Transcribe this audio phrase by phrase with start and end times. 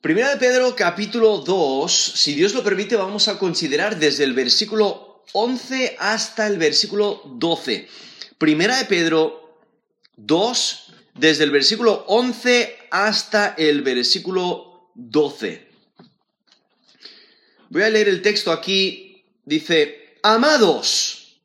[0.00, 5.24] Primera de Pedro capítulo 2, si Dios lo permite, vamos a considerar desde el versículo
[5.32, 7.86] 11 hasta el versículo 12.
[8.38, 9.58] Primera de Pedro
[10.16, 15.68] 2, desde el versículo 11 hasta el versículo 12.
[17.68, 19.22] Voy a leer el texto aquí.
[19.44, 21.42] Dice, amados,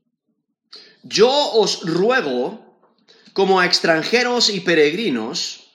[1.03, 2.79] yo os ruego,
[3.33, 5.71] como a extranjeros y peregrinos,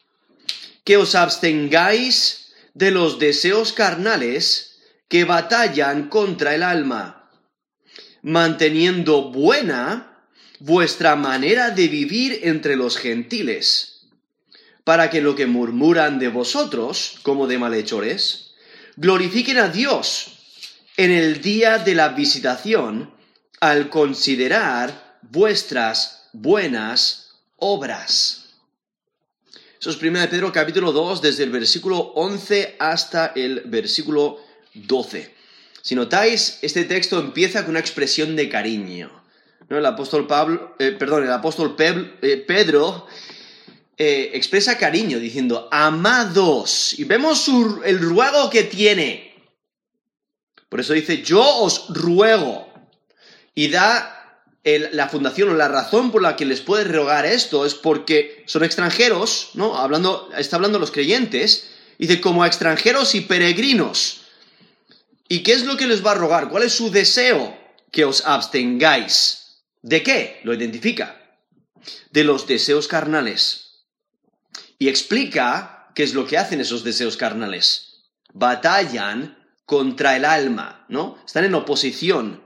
[0.82, 2.39] que os abstengáis
[2.80, 7.30] de los deseos carnales que batallan contra el alma,
[8.22, 10.24] manteniendo buena
[10.60, 14.06] vuestra manera de vivir entre los gentiles,
[14.82, 18.54] para que lo que murmuran de vosotros, como de malhechores,
[18.96, 20.38] glorifiquen a Dios
[20.96, 23.12] en el día de la visitación
[23.60, 28.39] al considerar vuestras buenas obras.
[29.80, 34.38] Eso es 1 Pedro capítulo 2, desde el versículo 11 hasta el versículo
[34.74, 35.34] 12.
[35.80, 39.10] Si notáis, este texto empieza con una expresión de cariño.
[39.70, 43.06] El apóstol Pablo, eh, perdón, el apóstol eh, Pedro
[43.96, 46.98] eh, expresa cariño diciendo, amados.
[46.98, 47.48] Y vemos
[47.82, 49.32] el ruego que tiene.
[50.68, 52.70] Por eso dice, yo os ruego.
[53.54, 54.19] Y da
[54.64, 58.62] la fundación o la razón por la que les puede rogar esto es porque son
[58.62, 59.78] extranjeros, ¿no?
[59.78, 61.70] Hablando, está hablando los creyentes.
[61.98, 64.22] Dice, como extranjeros y peregrinos.
[65.28, 66.48] ¿Y qué es lo que les va a rogar?
[66.48, 67.56] ¿Cuál es su deseo?
[67.90, 69.40] Que os abstengáis
[69.82, 70.40] ¿De qué?
[70.44, 71.38] Lo identifica.
[72.10, 73.84] De los deseos carnales.
[74.78, 78.02] Y explica qué es lo que hacen esos deseos carnales.
[78.32, 81.18] Batallan contra el alma, ¿no?
[81.24, 82.42] Están en oposición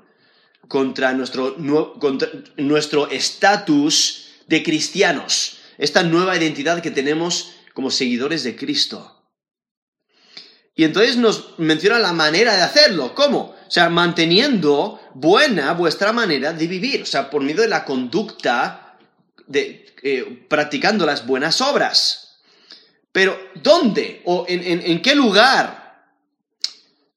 [0.69, 9.15] contra nuestro estatus de cristianos, esta nueva identidad que tenemos como seguidores de Cristo.
[10.77, 13.15] Y entonces nos menciona la manera de hacerlo.
[13.15, 13.55] ¿Cómo?
[13.67, 17.03] O sea, manteniendo buena vuestra manera de vivir.
[17.03, 18.97] O sea, por medio de la conducta,
[19.47, 22.41] de, eh, practicando las buenas obras.
[23.13, 24.23] Pero, ¿dónde?
[24.25, 25.84] ¿O en, qué lugar?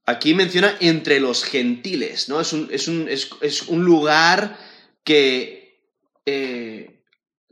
[0.07, 2.41] Aquí menciona entre los gentiles, ¿no?
[2.41, 4.57] Es un, lugar
[5.03, 5.83] que...
[6.25, 6.93] Eh,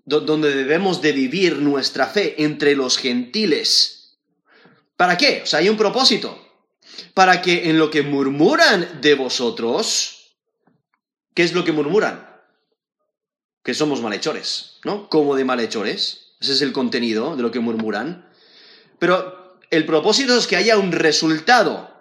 [0.06, 4.18] donde debemos de vivir nuestra fe, entre los gentiles.
[4.96, 5.42] ¿Para qué?
[5.44, 6.42] O sea, hay un propósito
[7.14, 10.36] para que en lo que murmuran de vosotros,
[11.34, 12.30] ¿qué es lo que murmuran?
[13.64, 15.10] Que somos malhechores, ¿no?
[15.10, 16.36] Como de malhechores.
[16.40, 18.30] Ese es el contenido de lo que murmuran.
[19.00, 21.95] Pero el propósito es que haya un resultado.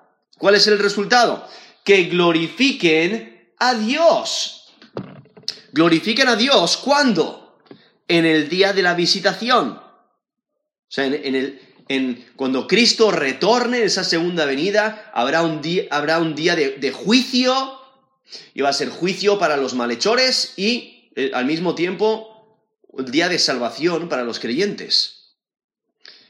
[0.44, 1.48] ¿Cuál es el resultado?
[1.82, 4.74] Que glorifiquen a Dios.
[5.72, 7.62] Glorifiquen a Dios ¿cuándo?
[8.06, 9.70] En el día de la visitación.
[9.70, 9.82] O
[10.86, 11.34] sea, en,
[11.88, 16.92] el, cuando Cristo retorne en esa segunda venida, habrá un día, habrá un día de,
[16.92, 17.80] juicio,
[18.52, 22.60] y va a ser juicio para los malhechores y eh, al mismo tiempo
[22.98, 25.36] el día de salvación para los creyentes.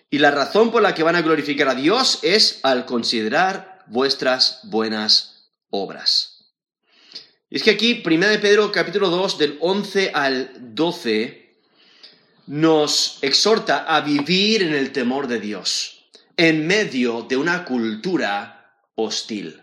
[0.09, 4.61] Y la razón por la que van a glorificar a Dios es al considerar vuestras
[4.65, 6.35] buenas obras.
[7.51, 11.57] Y es que aquí, 1 de Pedro capítulo 2, del 11 al 12,
[12.47, 16.07] nos exhorta a vivir en el temor de Dios,
[16.37, 19.63] en medio de una cultura hostil.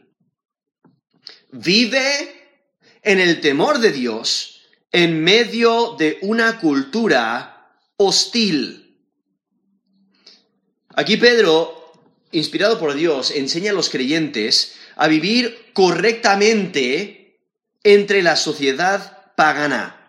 [1.52, 2.60] Vive
[3.02, 4.62] en el temor de Dios,
[4.92, 8.98] en medio de una cultura hostil.
[10.96, 11.81] Aquí Pedro,
[12.32, 17.40] inspirado por Dios, enseña a los creyentes a vivir correctamente
[17.84, 20.02] entre la sociedad pagana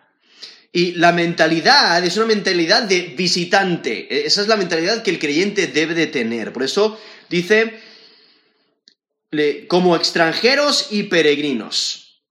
[0.75, 4.07] y la mentalidad es una mentalidad de visitante.
[4.09, 6.51] E, esa es la mentalidad que el creyente debe de tener.
[6.51, 7.79] Por eso dice,
[9.67, 12.23] como extranjeros y peregrinos.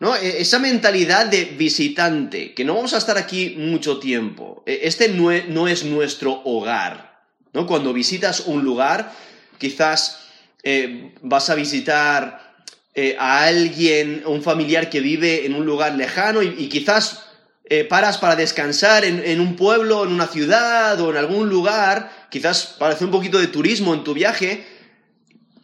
[0.00, 0.14] ¿no?
[0.14, 4.62] E, esa mentalidad de visitante, que no vamos a estar aquí mucho tiempo.
[4.66, 7.11] E, este no es, nuestro hogar.
[7.52, 7.66] ¿No?
[7.66, 9.12] Cuando visitas un lugar,
[9.58, 10.22] quizás
[10.62, 12.54] eh, vas a visitar
[12.94, 17.24] eh, a alguien, un familiar que vive en un lugar lejano y quizás
[17.64, 22.76] eh, paras para descansar en, un pueblo, en una ciudad o en algún lugar, quizás
[22.78, 24.66] para hacer un poquito de turismo en tu viaje,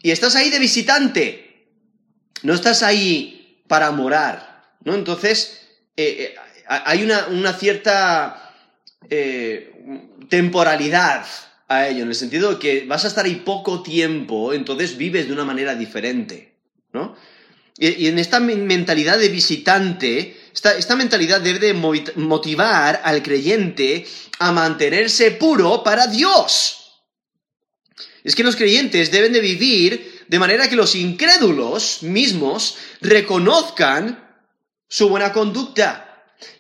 [0.03, 1.67] y estás ahí de visitante,
[2.43, 4.95] no estás ahí para morar, ¿no?
[4.95, 5.69] Entonces,
[6.67, 8.55] hay una, cierta
[10.31, 11.27] temporalidad
[11.69, 15.27] a ello, en el sentido de que vas a estar ahí poco tiempo, entonces vives
[15.27, 16.55] de una manera diferente,
[16.93, 17.15] ¿no?
[17.81, 24.05] y en esta mentalidad de visitante, esta, mentalidad debe de motivar al creyente
[24.41, 27.05] a mantenerse puro para Dios.
[28.25, 34.29] Es que los creyentes deben de vivir de manera que los incrédulos mismos reconozcan
[34.89, 36.05] su buena conducta.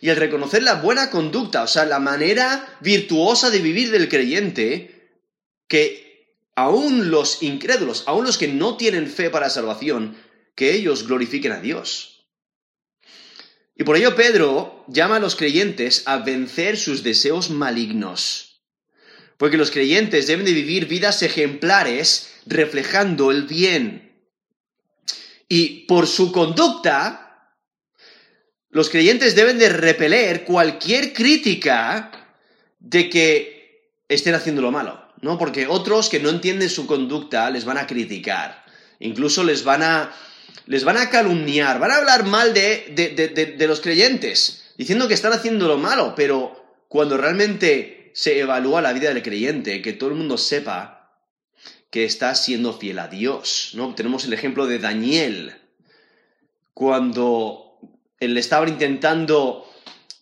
[0.01, 4.98] Y al reconocer la buena conducta, o sea, la manera virtuosa de vivir del creyente,
[5.69, 10.17] que aún los incrédulos, aún los que no tienen fe para salvación,
[10.57, 12.27] que ellos glorifiquen a Dios.
[13.77, 18.61] Y por ello Pedro llama a los creyentes a vencer sus deseos malignos.
[19.37, 24.21] Porque los creyentes deben de vivir vidas ejemplares reflejando el bien.
[25.49, 27.55] Y por su conducta,
[28.71, 32.35] los creyentes deben de repeler cualquier crítica
[32.81, 35.39] de que estén haciendo lo malo, ¿no?
[35.39, 38.65] Porque otros que no entienden su conducta les van a criticar,
[39.01, 40.13] incluso les van a,
[40.67, 45.15] les van a calumniar, van a hablar mal de, de, de los creyentes, diciendo que
[45.15, 50.11] están haciendo lo malo, pero cuando realmente se evalúa la vida del creyente, que todo
[50.11, 50.95] el mundo sepa
[51.91, 53.95] que está siendo fiel a Dios, ¿no?
[53.95, 55.55] Tenemos el ejemplo de Daniel,
[56.75, 57.79] cuando
[58.21, 59.69] él estaba intentando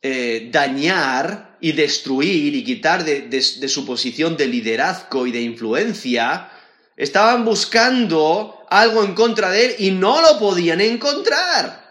[0.02, 6.50] eh, dañar y destruir y quitar de, su posición de liderazgo y de influencia,
[6.96, 11.84] estaban buscando algo en contra de él y no lo podían encontrar.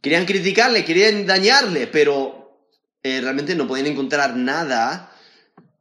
[0.00, 2.60] Querían criticarle, querían dañarle, pero
[3.02, 5.12] eh, realmente no podían encontrar nada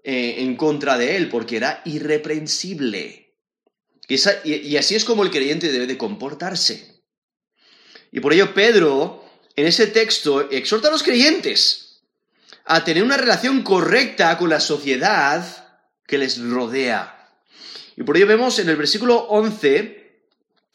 [0.04, 3.34] eh, en contra de él porque era irreprensible.
[4.08, 7.04] y así es como el creyente debe de comportarse.
[8.12, 9.26] Y por ello Pedro,
[9.56, 11.85] en ese texto, exhorta a los creyentes
[12.66, 15.46] a tener una relación correcta con la sociedad
[16.06, 17.30] que les rodea.
[17.96, 20.06] Y por ello vemos en el versículo 11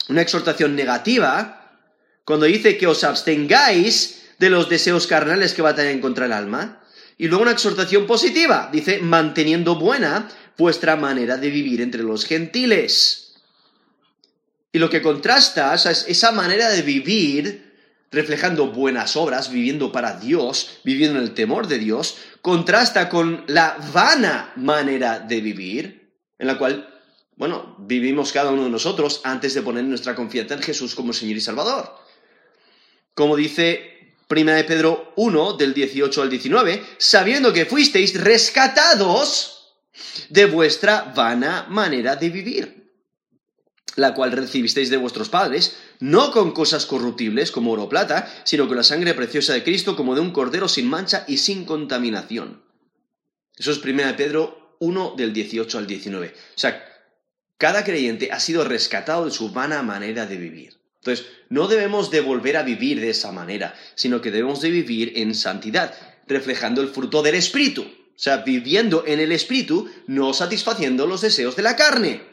[0.08, 1.78] una exhortación negativa,
[2.25, 6.82] cuando dice que os abstengáis de los deseos carnales que batallan contra el alma.
[7.19, 13.34] Y luego una exhortación positiva, dice, manteniendo buena vuestra manera de vivir entre los gentiles.
[14.72, 17.69] Y lo que contrasta es esa manera de vivir,
[18.10, 23.76] reflejando buenas obras, viviendo para Dios, viviendo en el temor de Dios, contrasta con la
[23.92, 26.88] vana manera de vivir, en la cual,
[27.36, 31.36] bueno, vivimos cada uno de nosotros antes de poner nuestra confianza en Jesús como Señor
[31.36, 31.94] y Salvador.
[33.14, 39.74] Como dice 1 de Pedro 1, del 18 al 19, sabiendo que fuisteis rescatados
[40.28, 42.79] de vuestra vana manera de vivir
[44.00, 48.67] la cual recibisteis de vuestros padres, no con cosas corruptibles como oro o plata, sino
[48.67, 52.62] con la sangre preciosa de Cristo como de un cordero sin mancha y sin contaminación.
[53.56, 56.29] Eso es 1 Pedro 1 del 18 al 19.
[56.29, 56.82] O sea,
[57.58, 60.81] cada creyente ha sido rescatado de su vana manera de vivir.
[61.00, 65.12] Entonces, no debemos de volver a vivir de esa manera, sino que debemos de vivir
[65.17, 65.94] en santidad,
[66.26, 67.82] reflejando el fruto del Espíritu.
[67.82, 72.29] O sea, viviendo en el Espíritu, no satisfaciendo los deseos de la carne.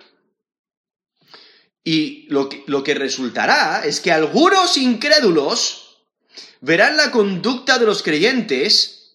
[1.90, 6.00] Y lo que, resultará es que algunos incrédulos
[6.60, 9.14] verán la conducta de los creyentes,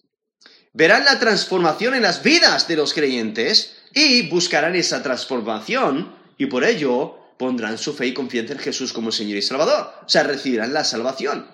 [0.73, 6.63] verán la transformación en las vidas de los creyentes y buscarán esa transformación y por
[6.63, 9.93] ello pondrán su fe y confianza en Jesús como Señor y Salvador.
[10.03, 11.47] O sea, recibirán la salvación.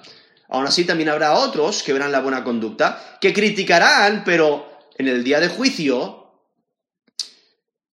[0.47, 5.25] Aún así también habrá otros que verán la buena conducta, que criticarán, pero en el
[5.25, 6.31] día de juicio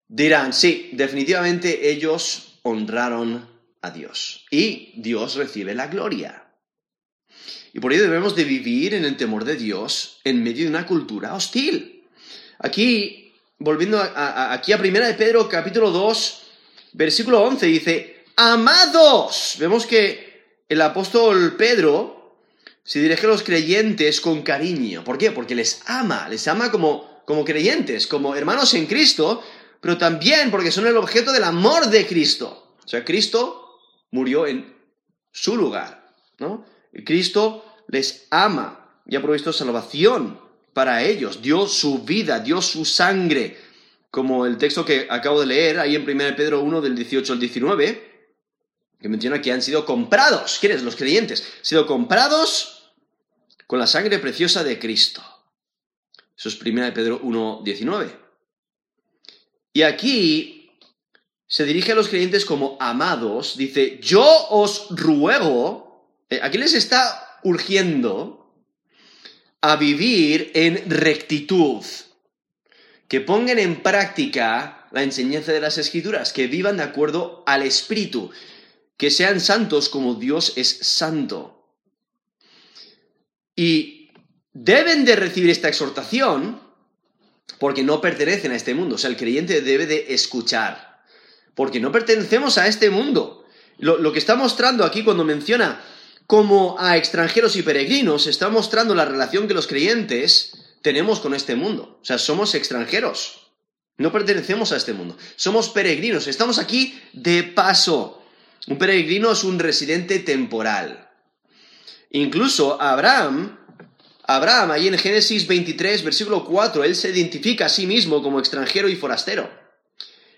[0.07, 3.49] dirán, sí, definitivamente ellos honraron
[3.81, 4.45] a Dios.
[4.51, 6.45] Y Dios recibe la gloria.
[7.73, 10.87] Y por ello debemos de vivir en el temor de Dios en medio de una
[10.87, 12.05] cultura hostil.
[12.59, 16.43] Aquí, volviendo a, aquí a Primera de Pedro, capítulo 2,
[16.95, 19.57] versículo 11, dice, amados.
[19.61, 22.37] Vemos que el apóstol Pedro
[22.83, 25.05] se dirige a los creyentes con cariño.
[25.05, 25.31] ¿Por qué?
[25.31, 29.43] Porque les ama, les ama como, como creyentes, como hermanos en Cristo,
[29.81, 32.75] pero también porque son el objeto del amor de Cristo.
[32.85, 33.81] O sea, Cristo
[34.11, 34.75] murió en
[35.33, 36.65] su lugar, ¿no?
[37.05, 40.41] Cristo les ama y ha provisto salvación
[40.73, 43.59] para ellos, dio su vida, dio su sangre,
[44.11, 47.41] como el texto que acabo de leer ahí en 1 Pedro 1 del 18 al
[47.41, 48.31] 19,
[49.01, 50.83] que menciona que han sido comprados, ¿quiénes?
[50.83, 52.93] Los creyentes, han sido comprados
[53.67, 55.23] con la sangre preciosa de Cristo.
[56.37, 58.26] Eso es 1 Pedro 1, 19.
[59.77, 60.71] Y aquí
[61.47, 67.39] se dirige a los creyentes como amados, dice, yo os ruego, eh, aquí les está
[67.43, 68.55] urgiendo
[69.61, 71.85] a vivir en rectitud,
[73.07, 78.31] que pongan en práctica la enseñanza de las escrituras, que vivan de acuerdo al Espíritu,
[78.97, 81.69] que sean santos como Dios es santo.
[83.55, 84.11] Y
[84.55, 86.66] deben de recibir esta exhortación
[87.59, 88.97] porque no pertenecen a este mundo.
[88.97, 91.03] O sea, el creyente debe de escuchar,
[91.55, 93.45] porque no pertenecemos a este mundo.
[93.79, 95.83] Lo, que está mostrando aquí cuando menciona
[96.27, 101.57] como a extranjeros y peregrinos, está mostrando la relación que los creyentes tenemos con este
[101.57, 101.99] mundo.
[102.01, 103.53] O sea, somos extranjeros.
[103.99, 105.17] No pertenecemos a este mundo.
[105.37, 106.27] Somos peregrinos.
[106.27, 108.23] Estamos aquí de paso.
[108.67, 111.11] Un peregrino es un residente temporal.
[112.11, 113.59] Incluso Abraham,
[114.27, 118.89] Abraham, ahí en Génesis 23, versículo 4, él se identifica a sí mismo como extranjero
[118.89, 119.49] y forastero.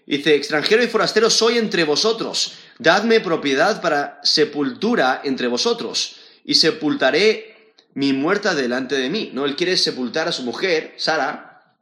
[0.06, 7.74] Dice, extranjero y forastero soy entre vosotros, dadme propiedad para sepultura entre vosotros, y sepultaré
[7.94, 9.30] mi muerta delante de mí.
[9.34, 11.76] No, él quiere sepultar a su mujer, Sara,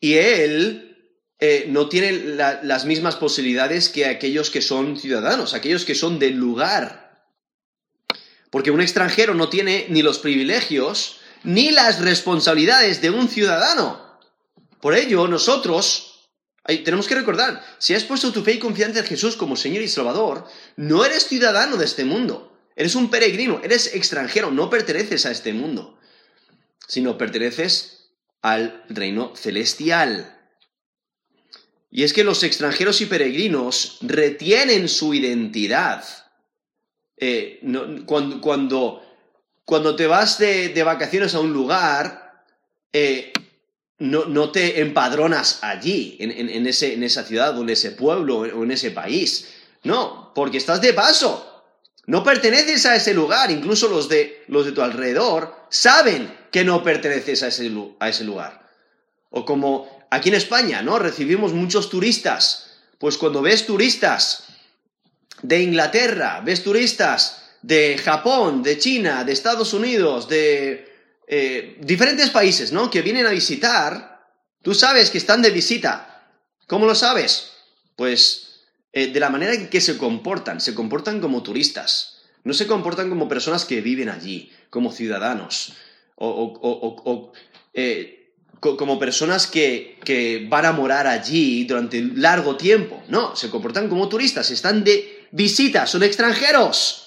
[0.00, 0.94] y él
[1.40, 6.36] eh, no tiene las mismas posibilidades que aquellos que son ciudadanos, aquellos que son del
[6.36, 7.03] lugar.
[8.54, 14.20] Porque un extranjero no tiene ni los privilegios ni las responsabilidades de un ciudadano.
[14.80, 16.28] Por ello, nosotros,
[16.64, 19.88] tenemos que recordar, si has puesto tu fe y confianza en Jesús como Señor y
[19.88, 20.46] Salvador,
[20.76, 25.52] no eres ciudadano de este mundo, eres un peregrino, eres extranjero, no perteneces a este
[25.52, 25.98] mundo,
[26.86, 30.48] sino perteneces al reino celestial.
[31.90, 36.04] Y es que los extranjeros y peregrinos retienen su identidad.
[37.16, 37.60] Eh,
[38.06, 38.40] cuando,
[39.64, 42.42] cuando, te vas de, vacaciones a un lugar,
[42.92, 43.32] eh,
[43.98, 48.70] no, te empadronas allí, en, ese, en esa ciudad o en ese pueblo o en
[48.70, 49.48] ese país.
[49.84, 51.50] No, porque estás de paso.
[52.06, 53.50] No perteneces a ese lugar.
[53.50, 58.24] Incluso los de, los de tu alrededor saben que no perteneces a ese, a ese
[58.24, 58.68] lugar.
[59.30, 60.98] O como aquí en España, ¿no?
[60.98, 62.78] Recibimos muchos turistas.
[62.98, 64.44] Pues cuando ves turistas
[65.44, 70.90] de Inglaterra, ves turistas de Japón, de China, de Estados Unidos, de
[71.26, 72.90] eh, diferentes países, ¿no?
[72.90, 74.24] Que vienen a visitar,
[74.62, 76.30] tú sabes que están de visita.
[76.66, 77.50] ¿Cómo lo sabes?
[77.94, 78.62] Pues
[78.94, 80.62] eh, de la manera en que se comportan.
[80.62, 82.22] Se comportan como turistas.
[82.42, 85.74] No se comportan como personas que viven allí, como ciudadanos.
[86.16, 87.32] O,
[87.74, 93.02] eh, como personas que, que van a morar allí durante largo tiempo.
[93.08, 94.50] No, se comportan como turistas.
[94.50, 97.00] Están de visita, son extranjeros.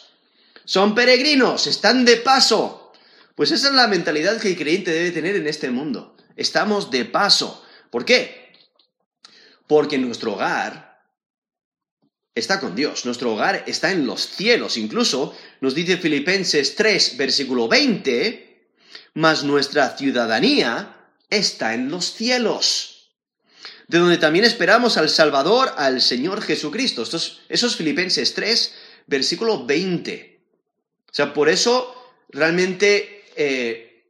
[0.65, 2.91] Son peregrinos, están de paso.
[3.35, 6.17] Pues esa es la mentalidad que el creyente debe tener en este mundo.
[6.35, 7.63] Estamos de paso.
[7.89, 8.53] ¿Por qué?
[9.65, 11.01] Porque nuestro hogar
[12.35, 14.77] está con Dios, nuestro hogar está en los cielos.
[14.77, 18.71] Incluso nos dice Filipenses 3, versículo 20,
[19.13, 20.97] mas nuestra ciudadanía
[21.29, 22.96] está en los cielos,
[23.87, 27.03] de donde también esperamos al Salvador, al Señor Jesucristo.
[27.03, 28.75] Estos, esos Filipenses 3,
[29.07, 30.39] versículo 20.
[31.09, 31.95] O sea, por eso
[32.29, 34.05] realmente eh,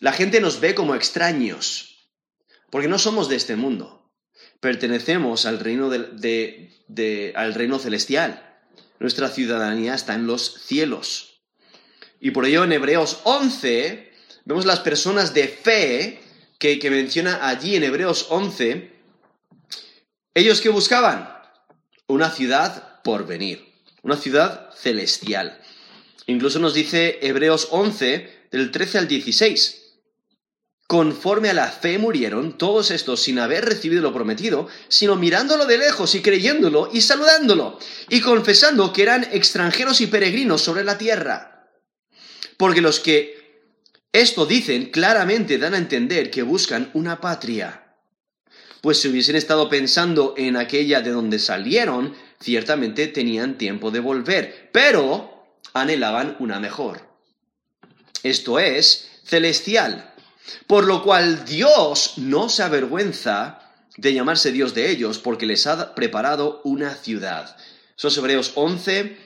[0.00, 2.08] la gente nos ve como extraños,
[2.70, 4.10] porque no somos de este mundo.
[4.60, 8.60] Pertenecemos al reino, al reino celestial.
[8.98, 11.40] Nuestra ciudadanía está en los cielos.
[12.20, 14.10] Y por ello en Hebreos 11
[14.44, 16.20] vemos las personas de fe
[16.58, 18.92] que, menciona allí en Hebreos 11.
[20.34, 21.28] Ellos que buscaban
[22.06, 23.72] una ciudad por venir,
[24.02, 25.60] una ciudad celestial.
[26.26, 29.84] Incluso nos dice Hebreos 11, del 13 al 16.
[30.86, 35.76] Conforme a la fe murieron todos estos sin haber recibido lo prometido, sino mirándolo de
[35.76, 41.68] lejos y creyéndolo y saludándolo, y confesando que eran extranjeros y peregrinos sobre la tierra.
[42.56, 43.37] Porque los que
[44.12, 47.84] esto dicen claramente dan a entender que buscan una patria.
[48.80, 54.70] Pues si hubiesen estado pensando en aquella de donde salieron, ciertamente tenían tiempo de volver,
[54.72, 57.08] pero anhelaban una mejor
[58.22, 60.12] esto es, celestial.
[60.66, 63.60] Por lo cual Dios no se avergüenza
[63.96, 67.56] de llamarse Dios de ellos, porque les ha preparado una ciudad.
[67.96, 69.16] Son Hebreos 11,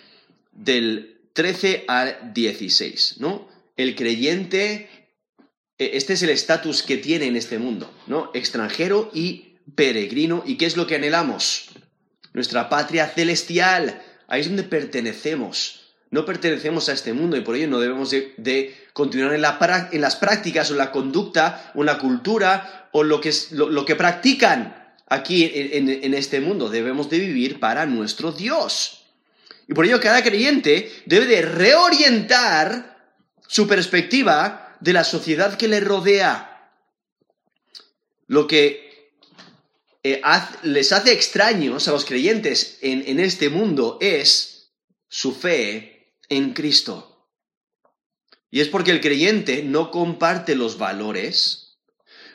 [0.52, 3.48] del 13 al 16, ¿no?
[3.76, 4.88] El creyente,
[5.78, 8.30] e, este es el estatus que tiene en este mundo, ¿no?
[8.34, 10.42] Extranjero y peregrino.
[10.46, 11.70] ¿Y qué es lo que anhelamos?
[12.32, 14.02] Nuestra patria celestial.
[14.28, 15.82] Ahí es donde pertenecemos.
[16.10, 20.70] No pertenecemos a este mundo y por ello no debemos de, continuar en, las prácticas
[20.70, 26.12] o la conducta o en la cultura o lo que, lo, que practican aquí en,
[26.12, 26.68] este mundo.
[26.68, 29.06] Debemos de vivir para nuestro Dios.
[29.66, 32.91] Y por ello cada creyente debe de reorientar
[33.52, 36.72] su perspectiva de la sociedad que le rodea.
[38.26, 39.12] Lo que
[40.02, 40.22] eh,
[40.62, 44.72] les hace extraños a los creyentes en este mundo es
[45.06, 47.28] su fe en Cristo.
[48.50, 51.76] Y es porque el creyente no comparte los valores,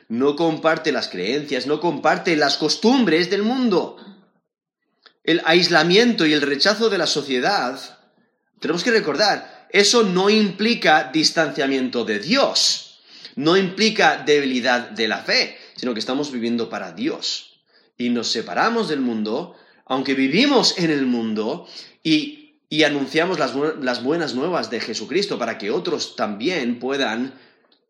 [0.10, 3.98] no comparte las creencias, no comparte las costumbres del mundo.
[5.24, 7.80] El aislamiento y el rechazo de la sociedad,
[8.60, 13.02] tenemos que recordar, eso no implica distanciamiento de Dios,
[13.36, 17.60] no implica debilidad de la fe, sino que estamos viviendo para Dios.
[17.98, 19.56] Y nos separamos del mundo,
[19.86, 21.68] aunque vivimos en el mundo
[22.04, 22.44] y,
[22.86, 27.34] anunciamos las, buenas nuevas de Jesucristo para que otros también puedan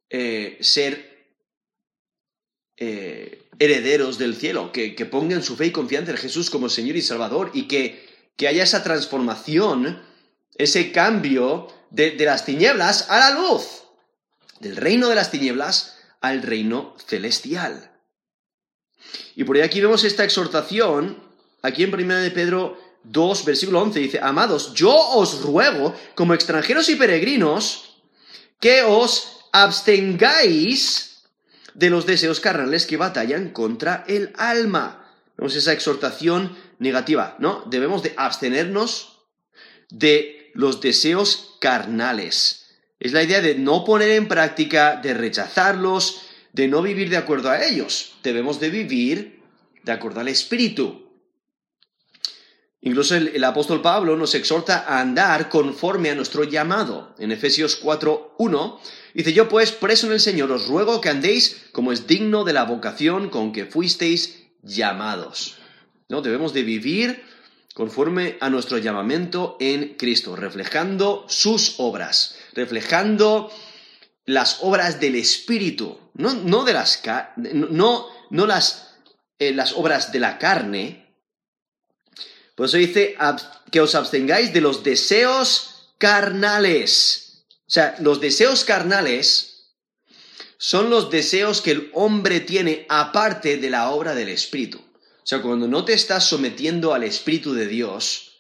[0.10, 1.18] eh, ser
[2.78, 7.02] eh, herederos del cielo, que, pongan su fe y confianza en Jesús como Señor y
[7.02, 8.06] Salvador y que,
[8.48, 10.00] haya esa transformación,
[10.58, 13.84] ese cambio de, de las tinieblas a la luz,
[14.60, 17.92] del reino de las tinieblas al reino celestial.
[19.36, 21.22] Y por ahí aquí vemos esta exhortación,
[21.62, 26.90] aquí en 1 de Pedro 2, versículo 11, dice, Amados, yo os ruego, como extranjeros
[26.90, 28.02] y peregrinos,
[28.60, 31.24] que os abstengáis
[31.74, 35.06] de los deseos carnales que batallan contra el alma.
[35.38, 37.64] Vemos esa exhortación negativa, ¿no?
[37.68, 39.20] Debemos de abstenernos
[39.90, 42.66] de los deseos carnales.
[43.00, 47.52] Es la idea de no poner en práctica, de rechazarlos, de no vivir de acuerdo
[47.52, 48.16] a ellos.
[48.24, 49.44] Debemos de vivir
[49.84, 51.12] de acuerdo al Espíritu.
[52.82, 57.14] Incluso el, apóstol Pablo nos exhorta a andar conforme a nuestro llamado.
[57.20, 58.80] En Efesios 4.1
[59.14, 62.54] dice, yo pues, preso en el Señor, os ruego que andéis como es digno de
[62.54, 65.60] la vocación con que fuisteis llamados.
[66.10, 66.24] ¿No?
[66.24, 67.27] Debemos de vivir
[67.78, 73.52] conforme a nuestro llamamiento en Cristo, reflejando sus obras, reflejando
[74.26, 77.04] las obras del Espíritu, no, no de las,
[77.36, 78.96] no, no las,
[79.38, 81.06] eh, las obras de la carne,
[82.56, 83.16] por eso dice
[83.72, 87.44] que os abstengáis de los deseos carnales.
[87.68, 89.76] O sea, los deseos carnales
[90.58, 94.82] son los deseos que el hombre tiene aparte de la obra del Espíritu.
[95.28, 98.38] O sea, cuando no te estás sometiendo al Espíritu de Dios,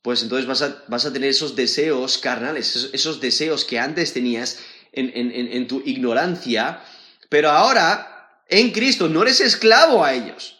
[0.00, 4.58] pues entonces vas a, tener esos deseos carnales, esos, deseos que antes tenías
[4.92, 6.82] en, en tu ignorancia,
[7.28, 10.56] pero ahora en Cristo no eres esclavo a ellos.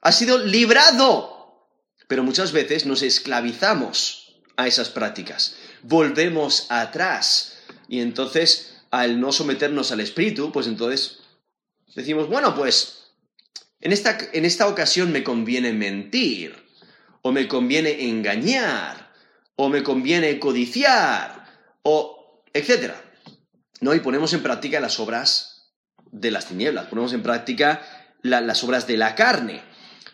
[0.00, 1.68] Has sido librado.
[2.08, 7.56] Pero muchas veces nos esclavizamos a esas prácticas, volvemos atrás.
[7.88, 11.18] Y entonces al no someternos al espíritu, pues entonces
[11.94, 12.97] decimos, bueno, pues
[13.80, 16.56] en esta, en esta ocasión me conviene mentir,
[17.22, 19.12] o me conviene engañar,
[19.56, 21.44] o me conviene codiciar,
[21.82, 23.00] o etcétera.
[23.80, 23.94] ¿No?
[23.94, 25.72] Y ponemos en práctica las obras
[26.10, 27.82] de las tinieblas, ponemos en práctica
[28.22, 29.62] las obras de la carne.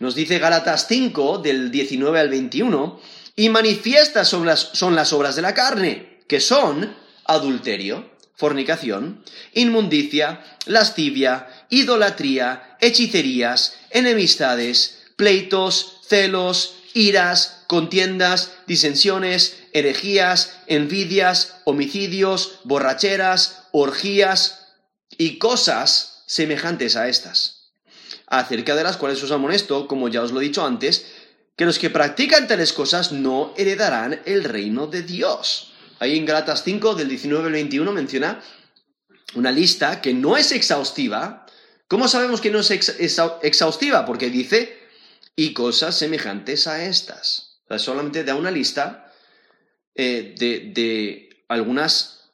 [0.01, 3.01] Nos dice Gálatas 5, del 19 al 21,
[3.37, 9.25] y manifiestas son las, son las obras de la carne, que son adulterio, fornicación,
[9.55, 24.69] inmundicia, lascivia, idolatría, hechicerías, enemistades, pleitos, celos, iras, contiendas, disensiones, herejías, envidias, homicidios, borracheras, orgías
[25.17, 27.65] y cosas semejantes a estas
[28.27, 31.07] acerca de las cuales os amonesto, como ya os lo he dicho antes,
[31.57, 35.73] que los que practican tales cosas no heredarán el reino de Dios.
[36.01, 38.43] Ahí en Galatas 5, del 19 al 21, menciona
[39.35, 41.44] una lista que no es exhaustiva.
[41.95, 44.05] ¿Cómo sabemos que no es exhaustiva?
[44.05, 44.77] Porque dice,
[45.37, 47.61] y cosas semejantes a estas.
[47.67, 49.13] O sea, solamente da una lista
[49.95, 52.33] eh, de, de algunas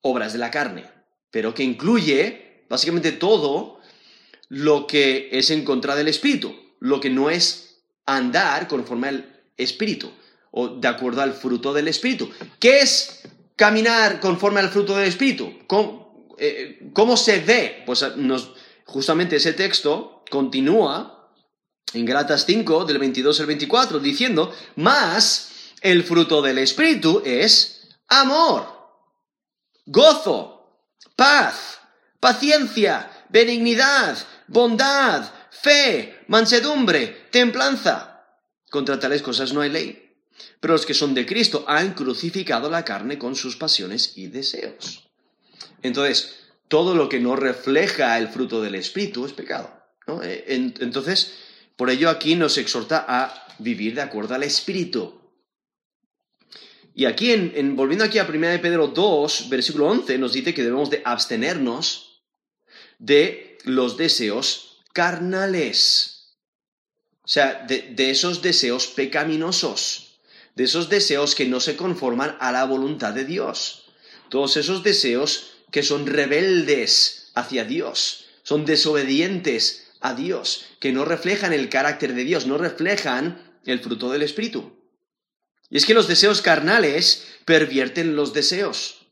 [0.00, 0.86] obras de la carne,
[1.30, 3.80] pero que incluye básicamente todo
[4.48, 10.10] lo que es en contra del espíritu, lo que no es andar conforme al espíritu
[10.52, 12.30] o de acuerdo al fruto del espíritu.
[12.58, 15.52] ¿Qué es caminar conforme al fruto del espíritu?
[15.66, 16.03] ¿Cómo,
[16.38, 17.82] eh, se ve?
[17.86, 18.04] Pues
[18.84, 21.30] justamente ese texto continúa
[21.92, 28.66] en Gratas 5, del 22 al 24, diciendo, más el fruto del espíritu es amor,
[29.86, 30.80] gozo,
[31.16, 31.78] paz,
[32.18, 34.16] paciencia, benignidad,
[34.48, 38.26] bondad, fe, mansedumbre, templanza.
[38.70, 40.16] Contra tales cosas no hay ley.
[40.58, 45.08] Pero los que son de Cristo han crucificado la carne con sus pasiones y deseos.
[45.84, 46.34] Entonces,
[46.68, 49.70] todo lo que no refleja el fruto del Espíritu es pecado.
[50.22, 50.44] Eh,
[50.80, 51.34] entonces,
[51.76, 55.20] por ello aquí nos exhorta a vivir de acuerdo al Espíritu.
[56.94, 60.62] Y aquí, en, volviendo aquí a 1 de Pedro 2, versículo 11, nos dice que
[60.62, 62.22] debemos de abstenernos
[62.98, 66.36] de los deseos carnales.
[67.24, 70.18] O sea, de, esos deseos pecaminosos,
[70.54, 73.84] de esos deseos que no se conforman a la voluntad de Dios.
[74.30, 81.52] Todos esos deseos que son rebeldes hacia Dios, son desobedientes a Dios, que no reflejan
[81.52, 84.78] el carácter de Dios, no reflejan el fruto del Espíritu.
[85.68, 89.08] Y es que los deseos carnales pervierten los deseos,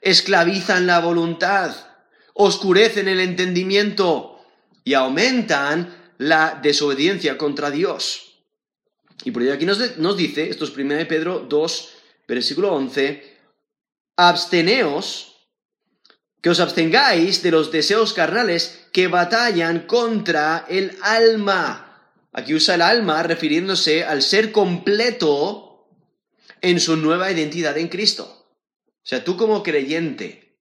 [0.00, 1.76] esclavizan la voluntad,
[2.32, 4.40] oscurecen el entendimiento
[4.84, 8.38] y aumentan la desobediencia contra Dios.
[9.22, 11.88] Y por ello aquí nos, dice, esto es 1 Pedro 2,
[12.26, 13.36] versículo 11,
[14.16, 15.35] absteneos,
[16.46, 22.06] que os abstengáis de los deseos carnales que batallan contra el alma.
[22.32, 25.90] Aquí usa el alma refiriéndose al ser completo
[26.60, 28.46] en su nueva identidad en Cristo.
[28.78, 30.56] O sea, tú como creyente,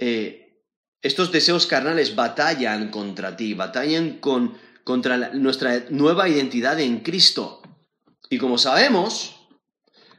[0.00, 0.62] eh,
[1.02, 7.62] estos deseos carnales batallan contra ti, batallan con, contra nuestra nueva identidad en Cristo.
[8.30, 9.40] Y como sabemos,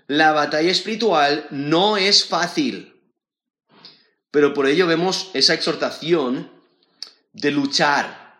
[0.08, 2.97] la batalla espiritual no es fácil,
[4.32, 6.52] pero por ello vemos esa exhortación
[7.34, 8.40] de luchar,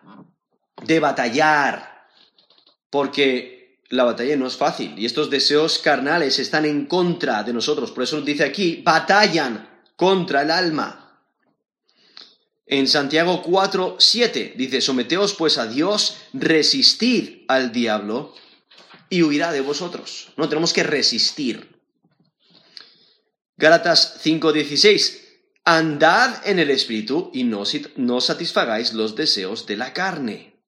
[0.82, 2.06] de batallar,
[2.90, 7.90] porque la batalla no es fácil y estos deseos carnales están en contra de nosotros.
[7.90, 11.24] Por eso nos dice aquí, batallan contra el alma.
[12.66, 18.34] En Santiago 4, 7 dice, someteos pues a Dios, resistid al diablo
[19.08, 20.28] y huirá de vosotros.
[20.36, 21.80] No tenemos que resistir.
[23.56, 25.27] Gálatas 5:16.
[25.70, 27.62] Andad en el espíritu y no,
[27.96, 30.62] no, satisfagáis los deseos de la carne.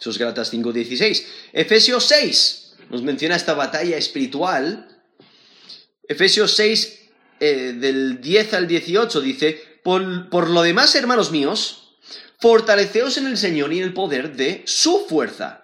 [0.00, 1.26] Eso es Gálatas 5:16.
[1.52, 4.88] Efesios 6 nos menciona esta batalla espiritual.
[6.08, 7.00] Efesios 6
[7.40, 11.98] eh, del 10 al 18 dice, por, por lo demás, hermanos míos,
[12.40, 15.63] fortaleceos en el Señor y en el poder de su fuerza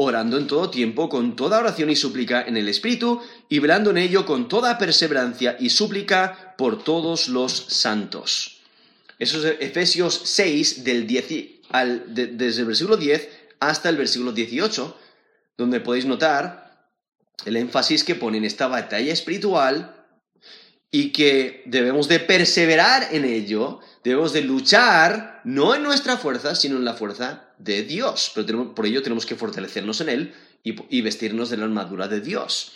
[0.00, 3.98] orando en todo tiempo con toda oración y súplica en el Espíritu, y velando en
[3.98, 8.60] ello con toda perseverancia y súplica por todos los santos.
[9.18, 11.26] Eso es Efesios 6, del 10
[11.70, 14.96] al, desde el versículo 10 hasta el versículo 18,
[15.56, 16.86] donde podéis notar
[17.44, 19.96] el énfasis que pone en esta batalla espiritual
[20.92, 26.76] y que debemos de perseverar en ello, debemos de luchar no en nuestra fuerza, sino
[26.76, 31.50] en la fuerza de Dios, pero por ello tenemos que fortalecernos en Él y, vestirnos
[31.50, 32.72] de la armadura de Dios.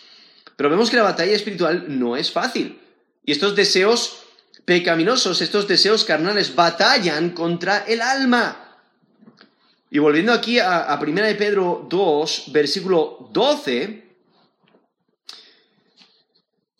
[0.57, 2.79] Pero vemos que la batalla espiritual no es fácil.
[3.25, 4.25] Y estos deseos
[4.64, 8.79] pecaminosos, estos deseos carnales, batallan contra el alma.
[9.90, 14.12] Y volviendo aquí a, a 1 de Pedro 2, versículo 12,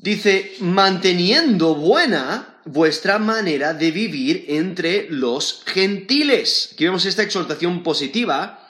[0.03, 6.71] dice, manteniendo buena vuestra manera de vivir entre los gentiles.
[6.75, 8.69] Aquí vemos esta exhortación positiva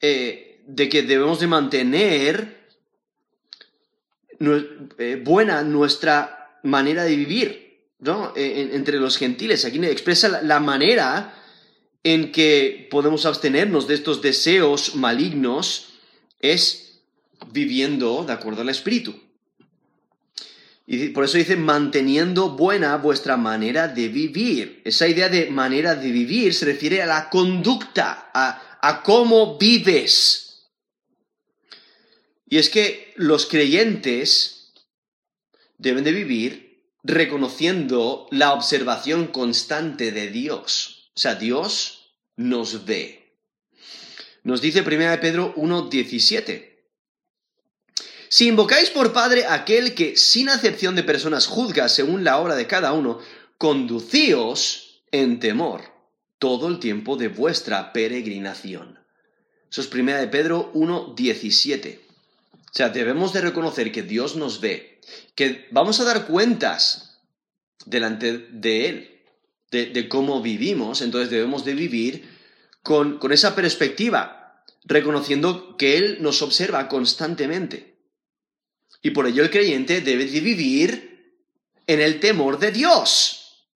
[0.00, 2.68] eh, de que debemos de mantener
[4.38, 7.66] eh, buena nuestra manera de vivir
[7.98, 8.32] ¿no?
[8.36, 9.64] E, entre los gentiles.
[9.64, 11.34] Aquí expresa la manera
[12.04, 15.94] en que podemos abstenernos de estos deseos malignos
[16.38, 17.02] es
[17.50, 19.25] viviendo de acuerdo al Espíritu.
[20.86, 24.82] Y por eso dice manteniendo buena vuestra manera de vivir.
[24.84, 30.70] Esa idea de manera de vivir se refiere a la conducta, a, a cómo vives.
[32.48, 34.72] Y es que los creyentes
[35.76, 41.10] deben de vivir reconociendo la observación constante de Dios.
[41.16, 43.38] O sea, Dios nos ve.
[44.44, 46.75] Nos dice 1 Pedro 1.17.
[48.28, 52.66] Si invocáis por Padre aquel que, sin acepción de personas, juzga según la obra de
[52.66, 53.20] cada uno,
[53.58, 55.82] conducíos en temor
[56.38, 58.98] todo el tiempo de vuestra peregrinación.
[59.70, 61.98] Eso es primera de Pedro 1.17.
[61.98, 65.00] O sea, debemos de reconocer que Dios nos ve,
[65.34, 67.20] que vamos a dar cuentas
[67.86, 69.22] delante de Él,
[69.70, 72.28] de, cómo vivimos, entonces debemos de vivir
[72.82, 77.95] con, con esa perspectiva, reconociendo que Él nos observa constantemente.
[79.02, 81.42] Y por ello el creyente debe de vivir
[81.86, 83.68] en el temor de Dios.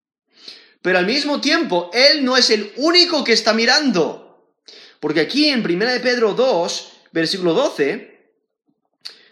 [0.82, 4.54] Pero al mismo tiempo, Él no es el único que está mirando.
[4.98, 8.34] Porque aquí en 1 de Pedro 2, versículo 12,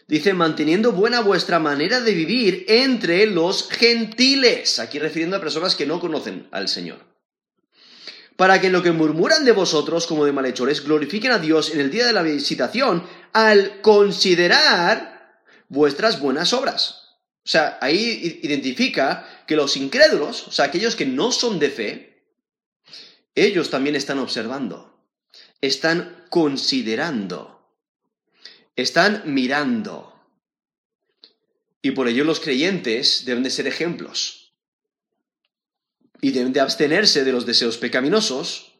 [0.07, 4.79] dice, manteniendo buena vuestra manera de vivir entre los gentiles.
[4.79, 7.09] Aquí refiriendo a personas que no conocen al Señor
[8.39, 11.81] para que en lo que murmuran de vosotros como de malhechores glorifiquen a Dios en
[11.81, 15.18] el día de la visitación al considerar
[15.69, 17.09] vuestras buenas obras.
[17.45, 22.25] O sea, ahí identifica que los incrédulos, o sea, aquellos que no son de fe,
[23.35, 25.01] ellos también están observando,
[25.61, 27.73] están considerando,
[28.77, 30.15] están mirando.
[31.81, 34.53] Y por ello los creyentes deben de ser ejemplos
[36.21, 38.73] y deben de abstenerse de los deseos pecaminosos,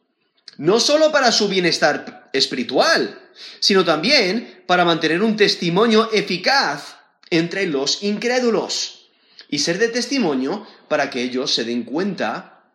[0.57, 3.19] no solo para su bienestar espiritual,
[3.59, 6.97] sino también para mantener un testimonio eficaz
[7.29, 9.07] entre los incrédulos
[9.49, 12.71] y ser de testimonio para que ellos se den cuenta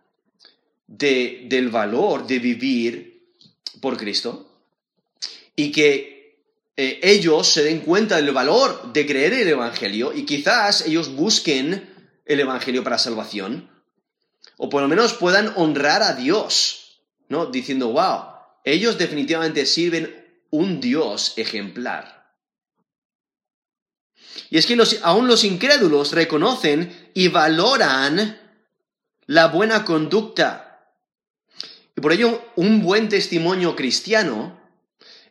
[0.86, 3.22] de, del valor de vivir
[3.80, 4.50] por Cristo
[5.56, 6.38] y que
[6.76, 11.94] eh, ellos se den cuenta del valor de creer el Evangelio y quizás ellos busquen
[12.24, 13.70] el Evangelio para salvación
[14.56, 17.46] o por lo menos puedan honrar a Dios, ¿no?
[17.46, 18.33] Diciendo, wow,
[18.64, 22.24] ellos definitivamente sirven un Dios ejemplar.
[24.50, 28.40] Y es que aún los incrédulos reconocen y valoran
[29.26, 30.92] la buena conducta.
[31.96, 34.60] Y por ello, un buen testimonio cristiano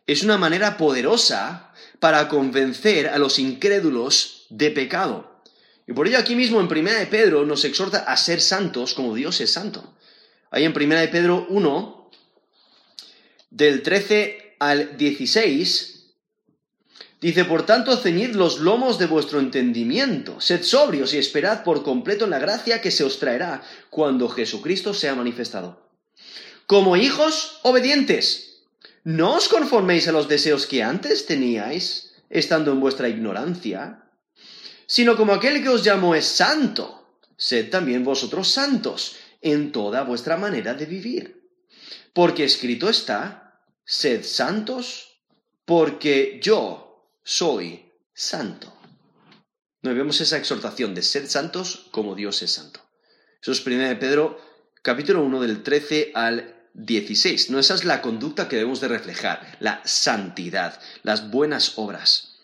[0.06, 5.42] es una manera poderosa para convencer a los incrédulos de pecado.
[5.86, 9.14] Y por ello aquí mismo en Primera de Pedro nos exhorta a ser santos como
[9.14, 9.94] Dios es santo.
[10.50, 12.03] Ahí en Primera de Pedro 1,
[13.54, 16.14] del 13 al 16,
[17.20, 22.24] dice, por tanto, ceñid los lomos de vuestro entendimiento, sed sobrios y esperad por completo
[22.24, 25.88] en la gracia que se os traerá cuando Jesucristo sea manifestado.
[26.66, 28.62] Como hijos obedientes,
[29.04, 34.04] no os conforméis a los deseos que antes teníais, estando en vuestra ignorancia
[34.86, 40.36] sino como aquel que os llamó es santo, sed también vosotros santos en toda vuestra
[40.36, 41.48] manera de vivir.
[42.12, 43.43] Porque escrito está,
[43.84, 45.20] sed santos,
[45.64, 48.72] porque yo soy santo.
[49.82, 52.80] No vemos esa exhortación de ser santos como Dios es santo.
[53.40, 54.40] Eso es 1 de Pedro,
[54.82, 57.50] capítulo 1, del 13 al 16.
[57.50, 62.36] No, esa es la conducta que debemos de reflejar, la santidad, las buenas obras.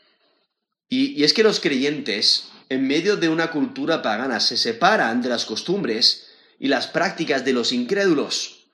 [0.89, 5.47] Y, es que los creyentes, en medio de una cultura pagana, se separan de las
[5.47, 6.27] costumbres
[6.59, 8.67] y las prácticas de los incrédulos.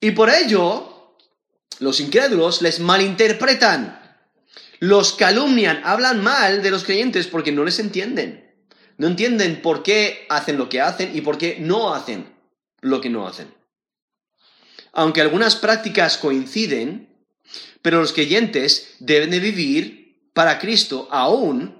[0.00, 0.93] Y por ello,
[1.80, 4.00] los incrédulos les malinterpretan,
[4.80, 8.54] los calumnian, hablan mal de los creyentes porque no les entienden.
[8.96, 12.32] No entienden por qué hacen lo que hacen y por qué no hacen
[12.80, 13.52] lo que no hacen.
[14.92, 17.08] Aunque algunas prácticas coinciden,
[17.82, 21.76] pero los creyentes deben de vivir para Cristo aún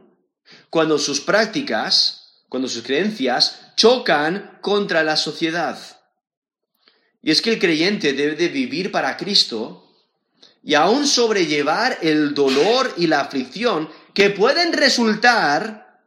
[0.70, 5.78] cuando sus prácticas, cuando sus creencias chocan contra la sociedad.
[7.22, 9.83] Y es que el creyente debe de vivir para Cristo
[10.64, 16.02] y aún sobrellevar el dolor y la aflicción que pueden resultar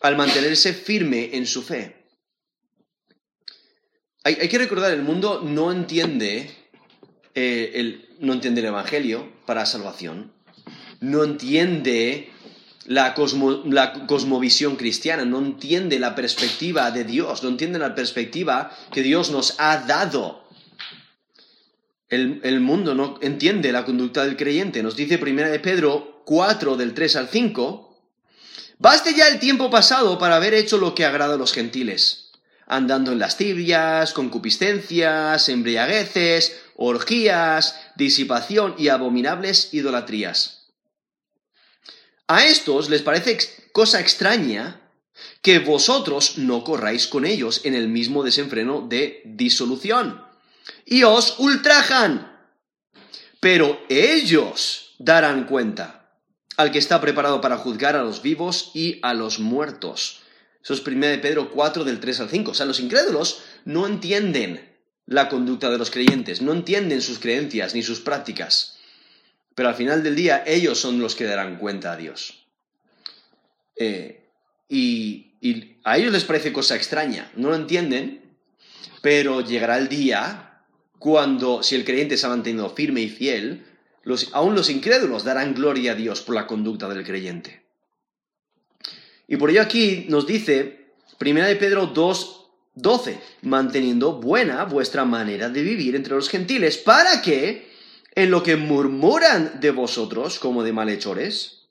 [0.00, 2.04] al mantenerse firme en su fe.
[4.24, 6.50] Hay, que recordar, el mundo no entiende,
[7.34, 10.34] eh, el, no entiende el Evangelio para salvación
[11.04, 12.30] no entiende
[12.86, 19.30] la, cosmovisión cristiana, no entiende la perspectiva de Dios, no entiende la perspectiva que Dios
[19.30, 20.43] nos ha dado.
[22.14, 24.82] El, mundo no entiende la conducta del creyente.
[24.82, 27.90] Nos dice 1 de Pedro 4 del 3 al 5,
[28.78, 32.32] Baste ya el tiempo pasado para haber hecho lo que agrada a los gentiles,
[32.66, 40.64] andando en las tibias, concupiscencias, embriagueces, orgías, disipación y abominables idolatrías
[42.26, 43.38] a estos les parece
[43.72, 44.80] cosa extraña
[45.42, 50.24] que vosotros no corráis con ellos en el mismo desenfreno de disolución.
[50.84, 52.32] Y os ultrajan.
[53.40, 56.10] Pero ellos darán cuenta
[56.56, 60.22] al que está preparado para juzgar a los vivos y a los muertos.
[60.62, 62.50] Eso es 1 de Pedro 4 del 3 al 5.
[62.52, 64.74] O sea, los incrédulos no entienden
[65.06, 68.78] la conducta de los creyentes, no entienden sus creencias ni sus prácticas.
[69.54, 72.46] Pero al final del día ellos son los que darán cuenta a Dios.
[73.76, 74.30] Eh,
[74.68, 75.30] y,
[75.84, 78.38] a ellos les parece cosa extraña, no lo entienden,
[79.02, 80.53] pero llegará el día
[80.98, 83.64] cuando, si el creyente se ha mantenido firme y fiel,
[84.32, 87.64] aún los incrédulos darán gloria a Dios por la conducta del creyente.
[89.26, 95.48] Y por ello aquí nos dice, 1 de Pedro 2, 12, manteniendo buena vuestra manera
[95.48, 97.72] de vivir entre los gentiles, para que,
[98.14, 101.68] en lo que murmuran de vosotros como de malhechores,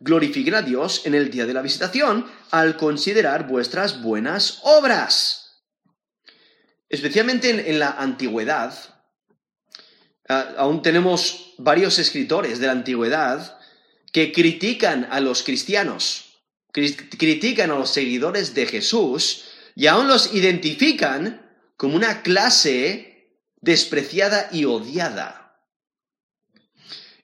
[0.00, 5.45] glorifiquen a Dios en el día de la visitación al considerar vuestras buenas obras.
[6.88, 8.72] Especialmente en, la antigüedad,
[10.28, 13.58] aún tenemos varios escritores de la antigüedad
[14.12, 16.38] que critican a los cristianos,
[16.72, 19.44] critican a los seguidores de Jesús
[19.74, 21.42] y aún los identifican
[21.76, 25.60] como una clase despreciada y odiada.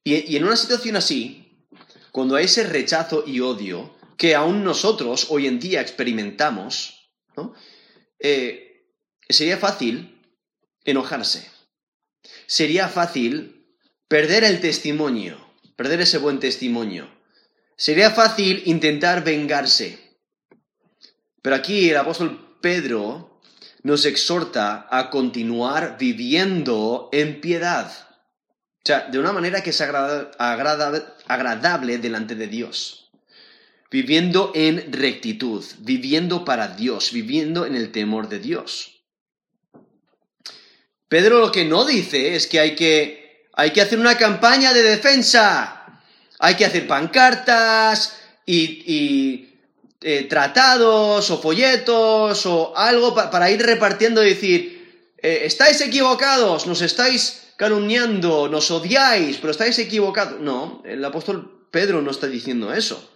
[0.05, 1.67] Y, en una situación así,
[2.11, 7.11] cuando hay ese rechazo y odio que aún nosotros hoy en día experimentamos,
[8.19, 8.72] eh,
[9.33, 10.21] sería fácil
[10.85, 11.51] enojarse.
[12.47, 13.67] Sería fácil
[14.09, 15.39] perder el testimonio,
[15.77, 17.09] perder ese buen testimonio.
[17.77, 19.99] Sería fácil intentar vengarse.
[21.41, 23.41] Pero aquí el apóstol Pedro
[23.83, 27.91] nos exhorta a continuar viviendo en piedad.
[27.91, 33.11] O sea, de una manera que es agradable delante de Dios.
[33.91, 39.02] Viviendo en rectitud, viviendo para Dios, viviendo en el temor de Dios.
[41.13, 44.83] Pedro lo que no dice es que hay que, hay que hacer una campaña de
[44.83, 45.83] defensa
[46.45, 49.47] hay que hacer pancartas y,
[50.01, 56.83] eh, tratados o folletos o algo para ir repartiendo y decir, eh, estáis equivocados, nos
[56.83, 60.41] estáis calumniando, nos odiáis, pero estáis equivocados.
[60.41, 63.09] No, el apóstol Pedro no está diciendo eso.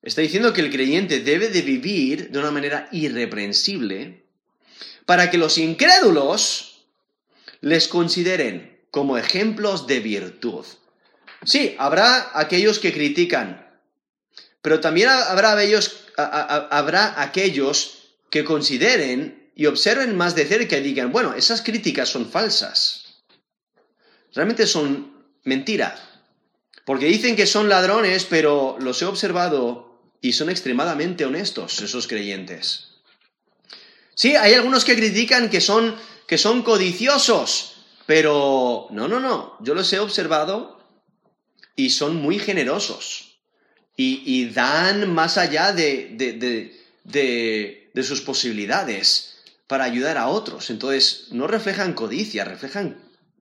[0.00, 4.24] Está diciendo que el creyente debe de vivir de una manera irreprensible
[5.04, 6.71] para que los incrédulos
[7.62, 10.66] les consideren como ejemplos de virtud.
[11.44, 13.80] Sí, habrá aquellos que critican,
[14.60, 21.12] pero también habrá aquellos, habrá aquellos que consideren y observen más de cerca y digan,
[21.12, 23.22] bueno, esas críticas son falsas.
[24.34, 25.96] Realmente son mentira.
[26.84, 32.88] Porque dicen que son ladrones, pero los he observado y son extremadamente honestos esos creyentes.
[34.14, 35.96] Sí, hay algunos que critican que son,
[36.32, 37.74] que son codiciosos,
[38.06, 40.80] pero no, no, no, yo los he observado
[41.76, 43.36] y son muy generosos
[43.98, 46.16] y, dan más allá de,
[47.04, 50.70] de, sus posibilidades para ayudar a otros.
[50.70, 52.96] Entonces, no reflejan codicia, reflejan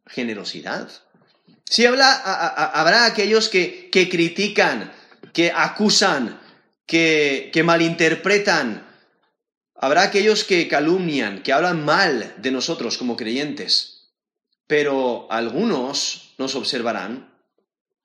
[0.06, 0.90] generosidad.
[1.70, 2.12] Sí habla,
[2.74, 4.92] habrá aquellos que, que, critican,
[5.32, 6.42] que acusan,
[6.86, 8.86] que, que malinterpretan.
[9.82, 14.12] Habrá aquellos que calumnian, que hablan mal de nosotros como creyentes.
[14.68, 17.34] Pero algunos nos observarán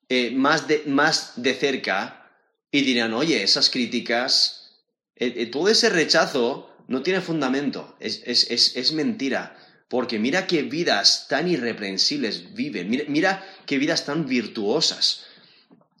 [0.09, 2.31] eh, más, de, más de cerca
[2.71, 4.71] y dirán, oye, esas críticas,
[5.15, 9.55] eh, eh, todo ese rechazo no tiene fundamento, es, es, mentira.
[9.87, 15.25] Porque mira qué vidas tan irreprensibles viven, mira qué vidas tan virtuosas,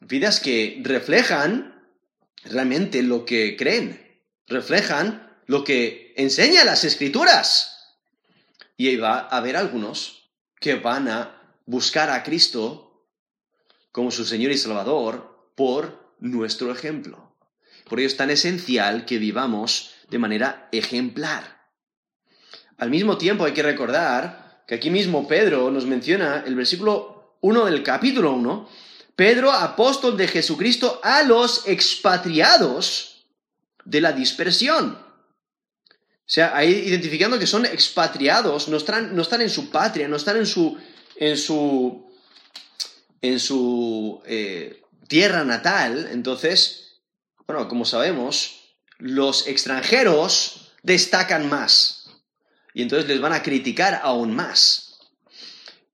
[0.01, 1.85] vidas que reflejan
[2.45, 7.95] realmente lo que creen, reflejan lo que enseñan las escrituras.
[8.75, 10.29] Y va a haber algunos
[10.59, 13.05] que van a buscar a Cristo
[13.91, 17.35] como su Señor y Salvador por nuestro ejemplo.
[17.89, 21.57] Por ello es tan esencial que vivamos de manera ejemplar.
[22.77, 27.65] Al mismo tiempo hay que recordar que aquí mismo Pedro nos menciona el versículo 1
[27.65, 28.69] del capítulo 1,
[29.15, 33.25] Pedro, apóstol de Jesucristo, a los expatriados
[33.83, 35.06] de la dispersión.
[36.27, 40.17] O sea, ahí identificando que son expatriados, no están, no están en su patria, no
[40.17, 40.77] están en su,
[41.15, 42.05] en su
[43.21, 46.99] en su eh, tierra natal, entonces,
[47.47, 52.09] bueno, como sabemos, los extranjeros destacan más
[52.73, 54.99] y entonces les van a criticar aún más.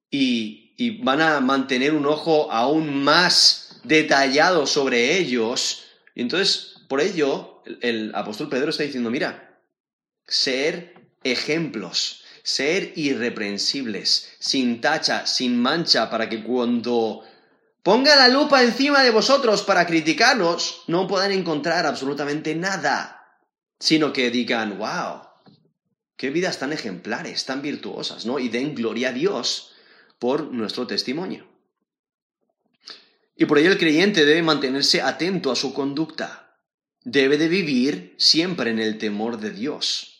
[0.09, 0.61] Y,
[1.01, 5.83] van a mantener un ojo aún más detallado sobre ellos.
[6.13, 9.52] Y entonces, por ello, el, el apóstol Pedro está diciendo, mira,
[10.27, 17.23] ser ejemplos, ser irreprensibles, sin tacha, sin mancha, para que cuando
[17.81, 23.39] ponga la lupa encima de vosotros para criticarlos, no puedan encontrar absolutamente nada,
[23.79, 25.21] sino que digan, wow,
[26.17, 28.39] qué vidas tan ejemplares, tan virtuosas, ¿no?
[28.39, 29.73] Y den gloria a Dios
[30.19, 31.47] por nuestro testimonio.
[33.35, 36.57] Y por ello el creyente debe mantenerse atento a su conducta.
[37.03, 40.12] Debe de vivir siempre en el temor de Dios.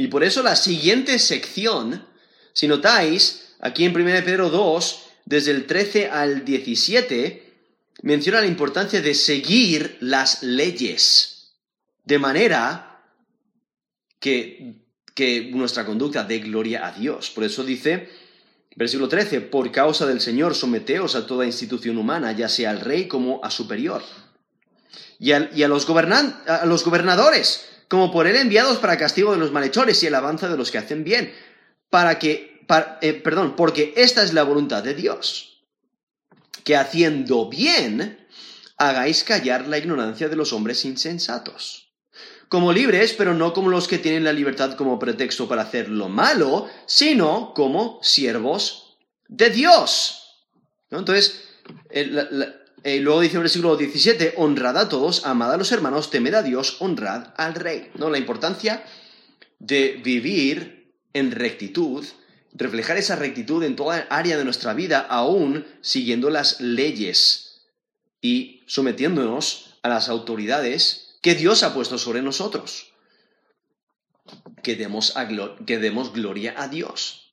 [0.00, 2.06] Y por eso la siguiente sección,
[2.54, 7.52] si notáis, aquí en 1 Pedro 2, desde el 13 al 17,
[8.00, 11.52] menciona la importancia de seguir las leyes,
[12.06, 13.02] de manera
[14.18, 17.28] que, que nuestra conducta dé gloria a Dios.
[17.28, 18.08] Por eso dice,
[18.76, 23.06] versículo 13, por causa del Señor someteos a toda institución humana, ya sea al rey
[23.06, 24.02] como a superior,
[25.18, 30.00] y, a, los a los gobernadores, como por él enviados para castigo de los malhechores
[30.02, 31.34] y el avance de los que hacen bien,
[31.90, 32.64] para que,
[33.02, 35.64] eh, perdón, porque esta es la voluntad de Dios,
[36.62, 38.24] que haciendo bien
[38.76, 41.92] hagáis callar la ignorancia de los hombres insensatos.
[42.48, 46.08] Como libres, pero no como los que tienen la libertad como pretexto para hacer lo
[46.08, 50.38] malo, sino como siervos de Dios.
[50.90, 51.42] Entonces,
[52.82, 56.42] eh, luego dice el versículo 17, honrad a todos, amad a los hermanos, temed a
[56.42, 57.90] Dios, honrad al rey.
[57.94, 58.10] ¿No?
[58.10, 58.84] La importancia
[59.58, 62.04] de vivir en rectitud,
[62.52, 67.66] reflejar esa rectitud en toda área de nuestra vida, aún siguiendo las leyes
[68.22, 72.92] y sometiéndonos a las autoridades que Dios ha puesto sobre nosotros.
[74.62, 75.14] Que demos,
[75.66, 77.32] que demos gloria a Dios.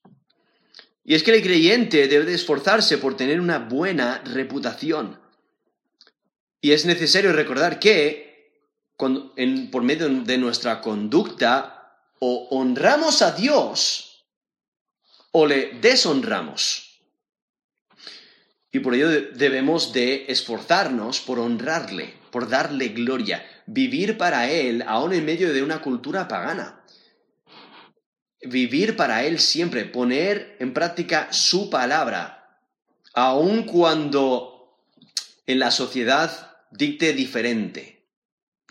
[1.04, 5.20] Y es que el creyente debe de esforzarse por tener una buena reputación.
[6.62, 8.28] Y es necesario recordar que
[8.98, 11.78] por medio de nuestra conducta
[12.20, 14.26] o honramos a Dios
[15.32, 16.84] o le deshonramos.
[18.72, 25.14] Y por ello debemos de esforzarnos por honrarle, por darle gloria, vivir para Él aún
[25.14, 26.84] en medio de una cultura pagana.
[28.42, 32.62] Vivir para Él siempre, poner en práctica su palabra,
[33.14, 34.57] aun cuando
[35.48, 38.06] en la sociedad dicte diferente,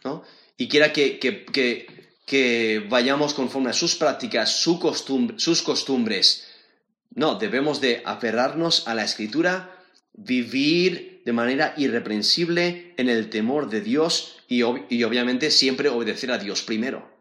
[0.05, 0.23] ¿no?
[0.57, 6.47] Y quiera que, que, vayamos conforme a sus prácticas, sus costumbres.
[7.11, 9.75] No, debemos de aferrarnos a la escritura,
[10.13, 16.39] vivir de manera irreprensible en el temor de Dios y, y obviamente siempre obedecer a
[16.39, 17.16] Dios primero.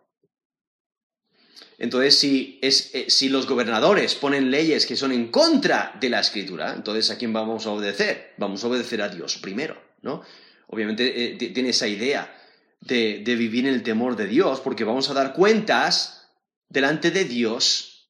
[1.78, 6.22] Entonces, si, es, eh, si, los gobernadores ponen leyes que son en contra de la
[6.22, 8.34] escritura, entonces ¿a quién vamos a obedecer?
[8.38, 10.24] Vamos a obedecer a Dios primero, ¿no?
[10.68, 12.34] obviamente eh, tiene esa idea
[12.82, 16.28] de, vivir en el temor de Dios, porque vamos a dar cuentas
[16.70, 18.10] delante de Dios.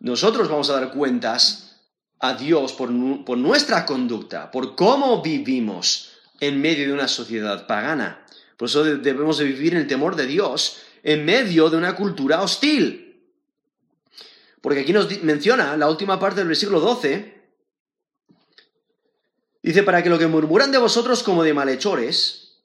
[0.00, 1.80] Nosotros vamos a dar cuentas
[2.20, 2.90] a Dios por,
[3.24, 8.26] por nuestra conducta, por cómo vivimos en medio de una sociedad pagana.
[8.56, 12.42] Por eso debemos de vivir en el temor de Dios en medio de una cultura
[12.42, 13.22] hostil.
[14.60, 17.34] Porque aquí nos menciona la última parte del versículo 12,
[19.64, 22.58] Dice, para que lo que murmuran de vosotros como de malhechores,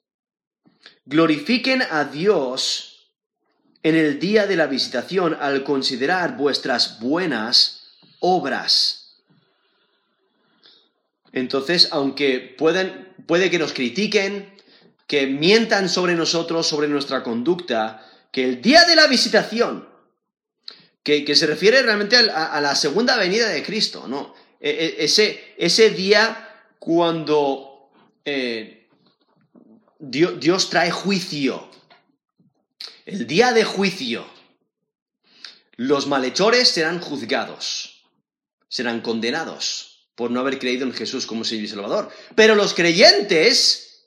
[1.06, 3.08] glorifiquen a Dios
[3.82, 9.16] en el día de la visitación al considerar vuestras buenas obras.
[11.32, 14.54] Entonces, aunque puede que nos critiquen,
[15.06, 19.88] que mientan sobre nosotros, sobre nuestra conducta, que el día de la visitación,
[21.02, 24.34] que, se refiere realmente a, la segunda venida de Cristo, ¿no?
[24.60, 27.90] E, e, ese, ese día cuando
[28.24, 28.88] eh,
[29.98, 31.68] Dios, trae juicio,
[33.06, 34.26] el día de juicio,
[35.76, 38.04] los malhechores serán juzgados,
[38.68, 42.10] serán condenados por no haber creído en Jesús como Señor y Salvador.
[42.34, 44.06] Pero los creyentes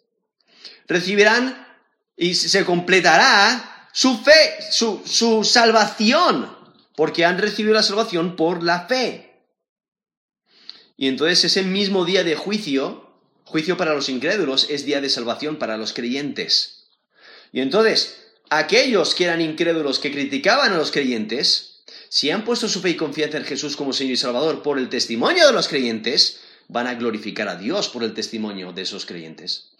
[0.88, 1.68] recibirán
[2.16, 6.50] y se completará su fe, su, su salvación,
[6.96, 9.34] porque han recibido la salvación por la fe.
[10.98, 13.10] Y entonces ese mismo día de juicio,
[13.46, 16.88] juicio para los incrédulos, es día de salvación para los creyentes.
[17.52, 18.18] Y entonces,
[18.50, 22.96] aquellos que eran incrédulos, que criticaban a los creyentes, si han puesto su fe y
[22.96, 26.96] confianza en Jesús como Señor y Salvador por el testimonio de los creyentes, van a
[26.96, 29.72] glorificar a Dios por el testimonio de esos creyentes.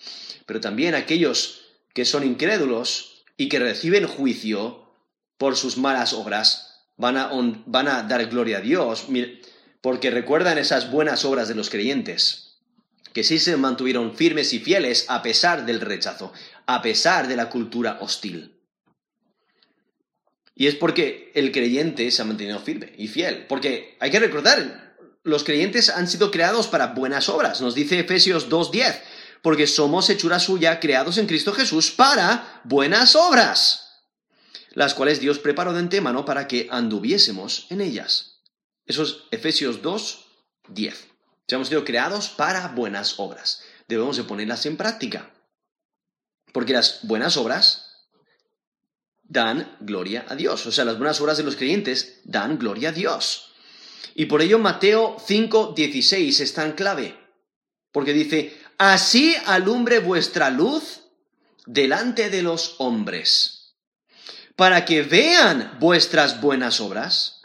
[0.46, 1.62] Pero también aquellos
[1.94, 4.84] que son incrédulos y que reciben juicio
[5.38, 7.32] por sus malas obras, van a,
[7.66, 9.08] van a dar gloria a Dios
[9.82, 12.60] porque recuerdan esas buenas obras de los creyentes,
[13.14, 16.32] que sí se mantuvieron firmes y fieles a pesar del rechazo,
[16.66, 18.56] a pesar de la cultura hostil.
[20.56, 24.96] Y es porque el creyente se ha mantenido firme y fiel, porque hay que recordar,
[25.24, 29.00] los creyentes han sido creados para buenas obras, nos dice Efesios 2.10,
[29.44, 34.00] porque somos hechura suya, creados en Cristo Jesús para buenas obras,
[34.72, 38.40] las cuales Dios preparó de antemano para que anduviésemos en ellas.
[38.86, 40.26] Eso es Efesios 2,
[40.70, 41.08] 10.
[41.50, 43.62] hemos sido creados para buenas obras.
[43.90, 45.34] Debemos de ponerlas en práctica.
[46.54, 48.06] Porque las buenas obras
[49.24, 50.66] dan gloria a Dios.
[50.66, 53.52] O sea, las buenas obras de los creyentes dan gloria a Dios.
[54.16, 57.18] Y por ello Mateo 5, 16 es tan clave.
[57.92, 61.04] Porque dice, Así alumbre vuestra luz
[61.66, 63.78] delante de los hombres,
[64.58, 67.44] para que vean vuestras buenas obras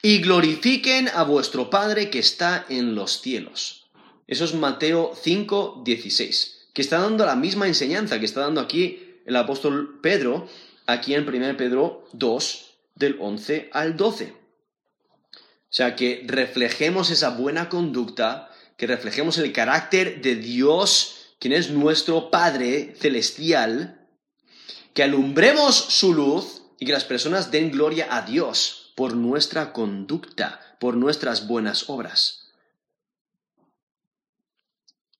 [0.00, 3.90] y glorifiquen a vuestro Padre que está en los cielos.
[4.26, 9.20] Eso es Mateo 5, 16, que está dando la misma enseñanza que está dando aquí
[9.26, 10.48] el apóstol Pedro,
[10.86, 14.32] aquí en 1 Pedro 2, del 11 al 12.
[14.32, 18.51] O sea, que reflejemos esa buena conducta,
[18.82, 24.08] que reflejemos el carácter de Dios, quien es nuestro Padre celestial,
[24.92, 30.76] que alumbremos su luz y que las personas den gloria a Dios por nuestra conducta,
[30.80, 32.50] por nuestras buenas obras.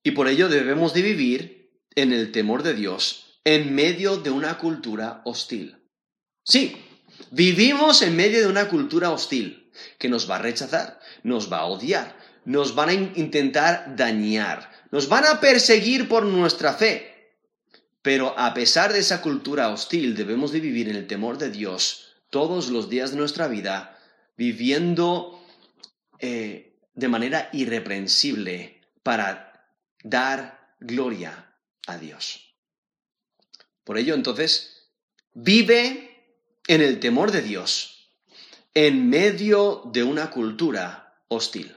[0.02, 4.58] Y por ello debemos de vivir en el temor de Dios en medio de una
[4.58, 5.76] cultura hostil.
[6.42, 6.84] Sí,
[7.30, 11.66] vivimos en medio de una cultura hostil que nos va a rechazar, nos va a
[11.66, 17.12] odiar, nos van a intentar dañar, nos van a perseguir por nuestra fe.
[18.02, 22.14] Pero a pesar de esa cultura hostil, debemos de vivir en el temor de Dios
[22.30, 23.98] todos los días de nuestra vida,
[24.36, 25.40] viviendo
[26.18, 29.68] eh, de manera irreprensible para
[30.02, 31.54] dar gloria
[31.86, 32.54] a Dios.
[33.84, 34.88] Por ello, entonces,
[35.34, 36.12] vive
[36.66, 38.10] en el temor de Dios
[38.74, 41.76] en medio de una cultura hostil.